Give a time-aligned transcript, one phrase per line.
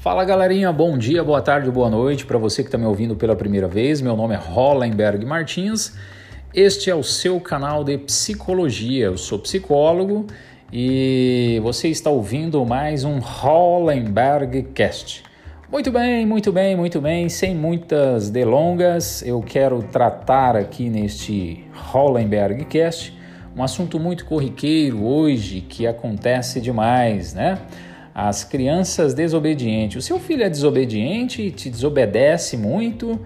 [0.00, 3.36] Fala galerinha, bom dia, boa tarde, boa noite para você que está me ouvindo pela
[3.36, 4.00] primeira vez.
[4.00, 5.94] Meu nome é Hollenberg Martins.
[6.54, 9.04] Este é o seu canal de psicologia.
[9.04, 10.26] Eu sou psicólogo
[10.72, 15.22] e você está ouvindo mais um Hollenberg Cast.
[15.70, 17.28] Muito bem, muito bem, muito bem.
[17.28, 23.20] Sem muitas delongas, eu quero tratar aqui neste Hollenberg Cast
[23.54, 27.58] um assunto muito corriqueiro hoje que acontece demais, né?
[28.14, 29.96] As crianças desobedientes.
[29.96, 33.20] O seu filho é desobediente e te desobedece muito,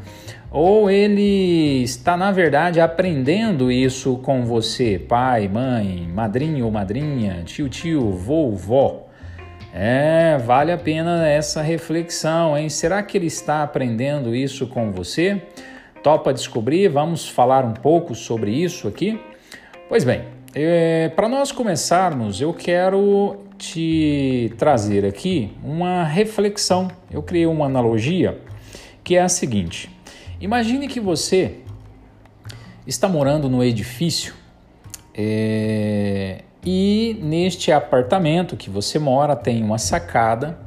[0.50, 7.68] ou ele está, na verdade, aprendendo isso com você, pai, mãe, madrinho ou madrinha, tio,
[7.68, 9.08] tio, vovó.
[9.74, 12.68] É, vale a pena essa reflexão, hein?
[12.68, 15.42] Será que ele está aprendendo isso com você?
[16.00, 16.86] Topa descobrir?
[16.86, 19.18] Vamos falar um pouco sobre isso aqui?
[19.88, 20.22] Pois bem,
[20.54, 26.88] é, para nós começarmos, eu quero te trazer aqui uma reflexão.
[27.10, 28.40] Eu criei uma analogia
[29.02, 29.90] que é a seguinte:
[30.40, 31.56] imagine que você
[32.86, 34.34] está morando no edifício
[35.14, 40.58] é, e neste apartamento que você mora tem uma sacada.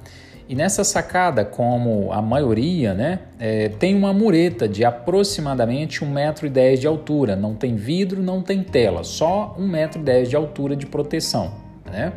[0.49, 6.87] E nessa sacada, como a maioria, né, é, tem uma mureta de aproximadamente 1,10m de
[6.87, 7.35] altura.
[7.35, 11.51] Não tem vidro, não tem tela, só 1,10m de altura de proteção.
[11.85, 12.13] Né?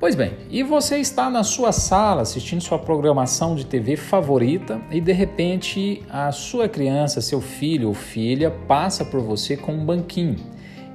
[0.00, 5.00] Pois bem, e você está na sua sala assistindo sua programação de TV favorita e
[5.00, 10.36] de repente a sua criança, seu filho ou filha passa por você com um banquinho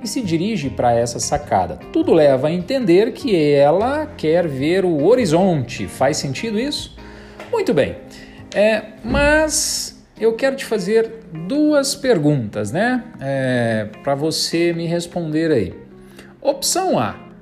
[0.02, 1.80] e se dirige para essa sacada.
[1.92, 5.86] Tudo leva a entender que ela quer ver o horizonte.
[5.86, 6.96] Faz sentido isso?
[7.52, 7.98] Muito bem.
[8.56, 13.04] É, mas eu quero te fazer duas perguntas, né?
[13.20, 15.74] É, para você me responder aí.
[16.42, 17.33] Opção A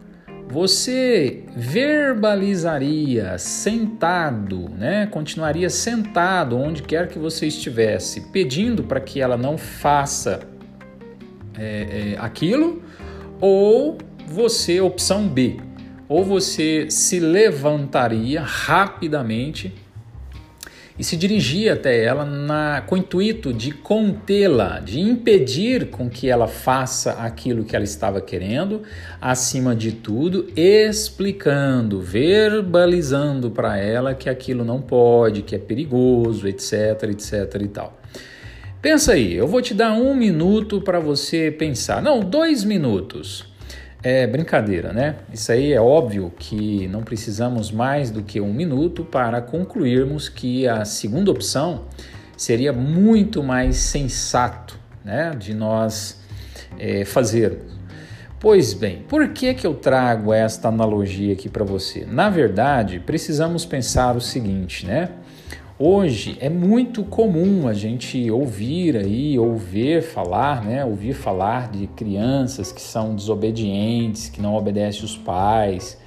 [0.51, 5.07] você verbalizaria sentado, né?
[5.07, 10.41] Continuaria sentado onde quer que você estivesse, pedindo para que ela não faça
[11.57, 12.83] é, é, aquilo,
[13.39, 15.57] ou você, opção B,
[16.09, 19.73] ou você se levantaria rapidamente
[21.01, 26.29] e se dirigia até ela na, com o intuito de contê-la, de impedir com que
[26.29, 28.83] ela faça aquilo que ela estava querendo,
[29.19, 37.01] acima de tudo, explicando, verbalizando para ela que aquilo não pode, que é perigoso, etc,
[37.09, 37.99] etc e tal.
[38.79, 41.99] Pensa aí, eu vou te dar um minuto para você pensar.
[41.99, 43.50] Não, dois minutos.
[44.03, 45.17] É brincadeira, né?
[45.31, 50.67] Isso aí é óbvio que não precisamos mais do que um minuto para concluirmos que
[50.67, 51.85] a segunda opção
[52.35, 55.31] seria muito mais sensato, né?
[55.37, 56.19] De nós
[56.79, 57.79] é, fazermos.
[58.39, 62.03] Pois bem, por que, que eu trago esta analogia aqui para você?
[62.03, 65.09] Na verdade, precisamos pensar o seguinte, né?
[65.83, 70.85] Hoje é muito comum a gente ouvir aí, ouvir falar, né?
[70.85, 75.99] Ouvir falar de crianças que são desobedientes, que não obedecem os pais,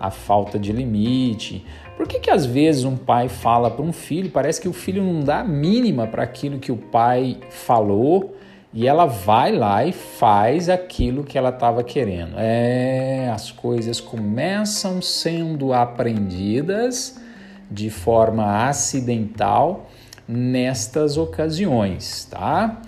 [0.00, 1.64] a falta de limite.
[1.96, 5.00] Por que, que às vezes um pai fala para um filho, parece que o filho
[5.00, 8.34] não dá a mínima para aquilo que o pai falou
[8.74, 12.34] e ela vai lá e faz aquilo que ela estava querendo?
[12.36, 17.29] É, as coisas começam sendo aprendidas
[17.70, 19.88] de forma acidental
[20.26, 22.80] nestas ocasiões, tá?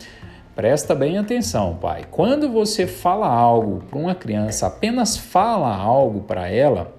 [0.54, 2.04] Presta bem atenção, pai.
[2.10, 6.94] Quando você fala algo para uma criança, apenas fala algo para ela,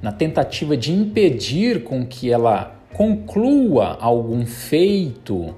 [0.00, 5.54] na tentativa de impedir com que ela conclua algum feito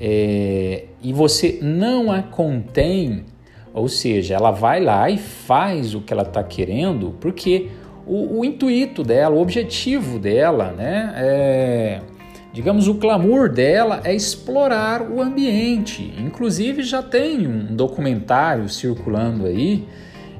[0.00, 3.24] é, e você não a contém,
[3.72, 7.70] ou seja, ela vai lá e faz o que ela está querendo, porque
[8.06, 11.12] o, o, intuito dela, o objetivo dela, né?
[11.16, 12.00] É,
[12.52, 16.14] digamos, o clamor dela é explorar o ambiente.
[16.18, 19.84] Inclusive já tem um documentário circulando aí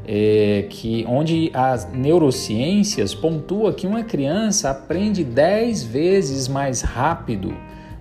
[0.06, 7.52] é, que onde as neurociências pontua que uma criança aprende 10 vezes mais rápido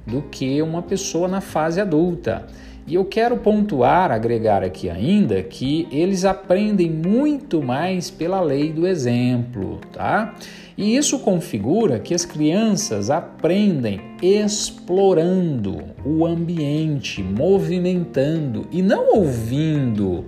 [0.06, 2.46] do que uma pessoa na fase adulta.
[2.88, 8.86] E eu quero pontuar, agregar aqui ainda, que eles aprendem muito mais pela lei do
[8.86, 10.36] exemplo, tá?
[10.78, 20.26] E isso configura que as crianças aprendem explorando o ambiente, movimentando e não ouvindo,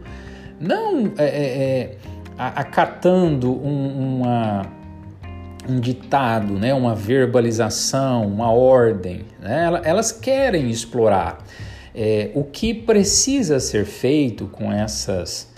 [0.60, 1.98] não é, é, é
[2.38, 4.62] acatando um, uma,
[5.70, 6.74] um ditado, né?
[6.74, 9.26] uma verbalização, uma ordem.
[9.40, 9.82] Né?
[9.84, 11.40] Elas querem explorar.
[12.00, 15.52] É, o que precisa ser feito com essas,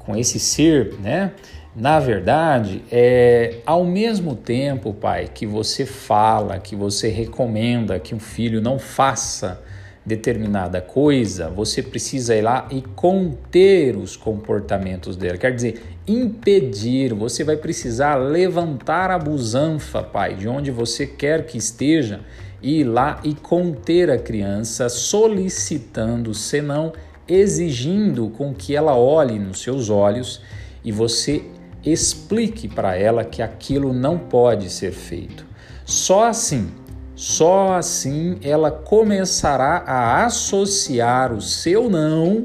[0.00, 1.30] com esse ser, né?
[1.76, 8.18] Na verdade, é ao mesmo tempo, pai, que você fala, que você recomenda que um
[8.18, 9.62] filho não faça
[10.04, 15.38] determinada coisa, você precisa ir lá e conter os comportamentos dela.
[15.38, 21.56] Quer dizer, impedir, você vai precisar levantar a busanfa, pai, de onde você quer que
[21.56, 22.20] esteja,
[22.60, 26.92] e ir lá e conter a criança, solicitando, senão
[27.26, 30.42] exigindo com que ela olhe nos seus olhos
[30.84, 31.42] e você
[31.84, 35.46] explique para ela que aquilo não pode ser feito.
[35.84, 36.70] Só assim,
[37.14, 42.44] só assim ela começará a associar o seu não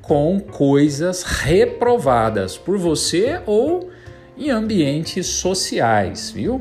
[0.00, 3.90] com coisas reprovadas por você ou
[4.36, 6.60] em ambientes sociais, viu?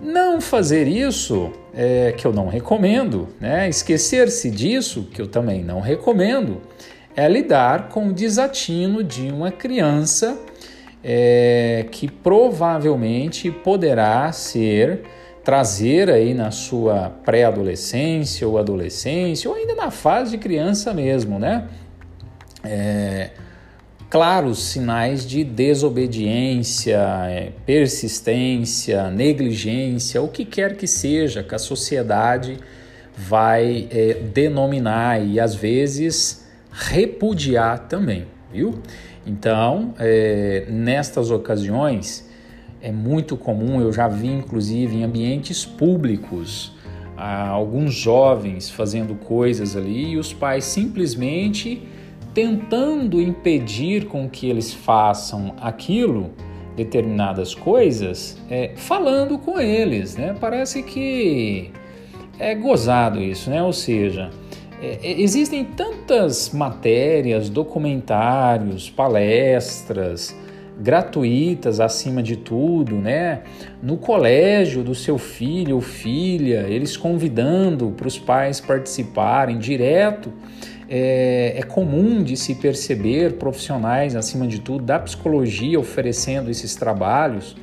[0.00, 3.68] Não fazer isso, é, que eu não recomendo, né?
[3.68, 6.62] esquecer-se disso, que eu também não recomendo,
[7.14, 10.38] é lidar com o desatino de uma criança
[11.04, 15.02] é, que provavelmente poderá ser
[15.50, 21.66] trazer aí na sua pré-adolescência ou adolescência ou ainda na fase de criança mesmo, né?
[22.62, 23.30] É,
[24.08, 32.56] claros sinais de desobediência, é, persistência, negligência, o que quer que seja que a sociedade
[33.16, 38.78] vai é, denominar e às vezes repudiar também, viu?
[39.26, 42.29] Então, é, nestas ocasiões,
[42.80, 46.72] é muito comum, eu já vi inclusive em ambientes públicos,
[47.16, 51.82] alguns jovens fazendo coisas ali e os pais simplesmente
[52.32, 56.30] tentando impedir com que eles façam aquilo,
[56.76, 60.34] determinadas coisas, é, falando com eles, né?
[60.40, 61.70] Parece que
[62.38, 63.62] é gozado isso, né?
[63.62, 64.30] Ou seja,
[64.80, 70.34] é, é, existem tantas matérias, documentários, palestras
[70.80, 73.42] gratuitas acima de tudo, né?
[73.82, 80.32] No colégio do seu filho ou filha, eles convidando para os pais participarem direto.
[80.92, 87.56] É, é, comum de se perceber profissionais, acima de tudo, da psicologia oferecendo esses trabalhos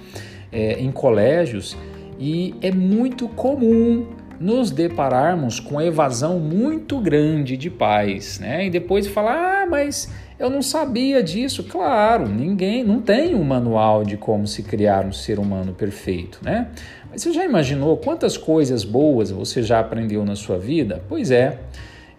[0.50, 1.76] é, em colégios
[2.18, 4.08] e é muito comum
[4.40, 8.68] nos depararmos com evasão muito grande de pais, né?
[8.68, 11.64] E depois falar, ah, mas eu não sabia disso.
[11.64, 16.70] Claro, ninguém, não tem um manual de como se criar um ser humano perfeito, né?
[17.10, 21.04] Mas você já imaginou quantas coisas boas você já aprendeu na sua vida?
[21.08, 21.60] Pois é,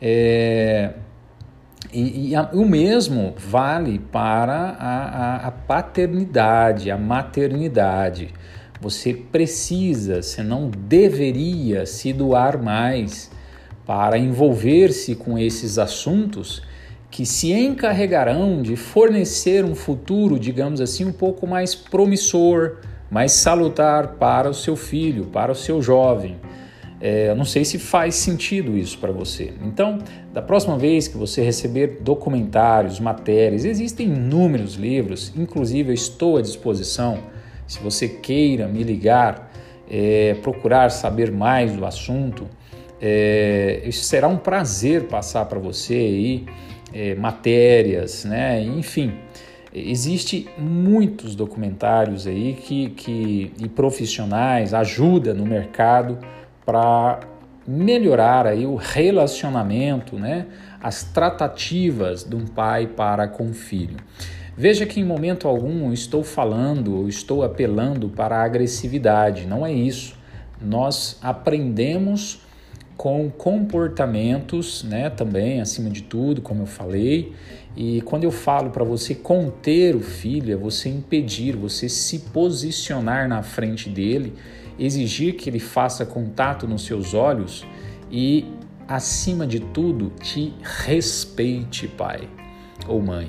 [0.01, 0.91] é
[1.93, 8.29] e, e a, o mesmo vale para a, a, a paternidade, a maternidade.
[8.81, 13.31] Você precisa, se não deveria se doar mais
[13.87, 16.63] para envolver-se com esses assuntos
[17.11, 22.77] que se encarregarão de fornecer um futuro, digamos assim, um pouco mais promissor,
[23.11, 26.37] mais salutar para o seu filho, para o seu jovem.
[27.01, 29.55] É, não sei se faz sentido isso para você.
[29.63, 29.99] Então,
[30.33, 36.43] da próxima vez que você receber documentários, matérias, existem inúmeros livros, inclusive eu estou à
[36.43, 37.19] disposição
[37.69, 39.53] se você queira me ligar,
[39.89, 42.49] é, procurar saber mais do assunto,
[43.01, 46.47] é, será um prazer passar para você aí
[46.93, 48.63] é, matérias, né?
[48.63, 49.15] Enfim,
[49.73, 56.19] existe muitos documentários aí que, que e profissionais ajuda no mercado
[56.65, 57.21] para
[57.67, 60.47] melhorar aí o relacionamento, né?
[60.81, 63.97] As tratativas de um pai para com o filho.
[64.57, 69.73] Veja que em momento algum estou falando ou estou apelando para a agressividade, não é
[69.73, 70.17] isso.
[70.61, 72.41] Nós aprendemos
[72.99, 77.33] com comportamentos, né, também acima de tudo, como eu falei.
[77.77, 83.29] E quando eu falo para você conter o filho, é você impedir, você se posicionar
[83.29, 84.35] na frente dele,
[84.77, 87.65] exigir que ele faça contato nos seus olhos
[88.11, 88.45] e,
[88.89, 92.29] acima de tudo, te respeite, pai
[92.89, 93.29] ou mãe.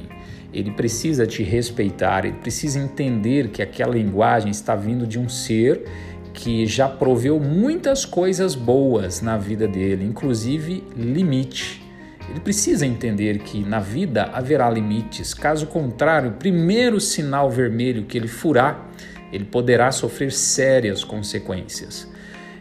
[0.51, 5.85] Ele precisa te respeitar, ele precisa entender que aquela linguagem está vindo de um ser
[6.33, 11.83] que já proveu muitas coisas boas na vida dele, inclusive limite.
[12.29, 18.17] Ele precisa entender que na vida haverá limites, caso contrário, o primeiro sinal vermelho que
[18.17, 18.89] ele furar,
[19.31, 22.07] ele poderá sofrer sérias consequências.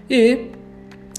[0.08, 0.50] E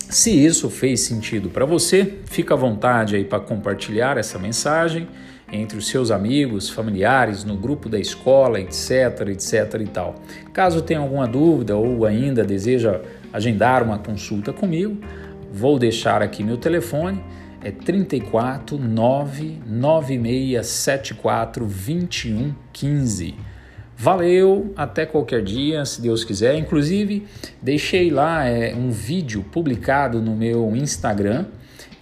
[0.09, 5.07] se isso fez sentido para você, fica à vontade aí para compartilhar essa mensagem
[5.51, 10.13] entre os seus amigos, familiares, no grupo da escola, etc, etc e tal.
[10.53, 13.01] Caso tenha alguma dúvida ou ainda deseja
[13.31, 14.97] agendar uma consulta comigo,
[15.51, 17.23] vou deixar aqui meu telefone,
[17.63, 23.49] é 34 99674 2115.
[24.01, 26.57] Valeu, até qualquer dia, se Deus quiser.
[26.57, 27.27] Inclusive,
[27.61, 31.47] deixei lá é, um vídeo publicado no meu Instagram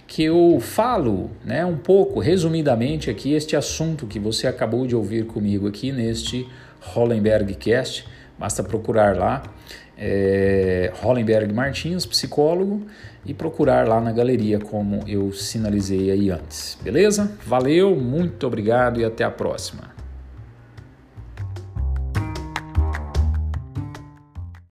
[0.08, 5.26] que eu falo né, um pouco, resumidamente, aqui este assunto que você acabou de ouvir
[5.26, 6.48] comigo aqui neste
[6.80, 8.06] Hollenberg Cast.
[8.38, 9.42] Basta procurar lá,
[9.98, 12.86] é, Hollenberg Martins, psicólogo,
[13.26, 16.78] e procurar lá na galeria, como eu sinalizei aí antes.
[16.82, 17.30] Beleza?
[17.44, 19.97] Valeu, muito obrigado e até a próxima.